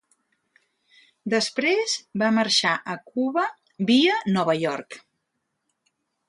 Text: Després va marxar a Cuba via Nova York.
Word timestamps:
Després 1.33 1.93
va 2.21 2.29
marxar 2.37 2.71
a 2.95 2.95
Cuba 3.11 3.45
via 3.91 4.17
Nova 4.39 4.57
York. 4.65 4.99